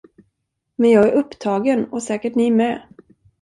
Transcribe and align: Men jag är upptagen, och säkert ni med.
Men 0.75 0.89
jag 0.91 1.07
är 1.07 1.11
upptagen, 1.11 1.85
och 1.85 2.03
säkert 2.03 2.35
ni 2.35 2.51
med. 2.51 2.81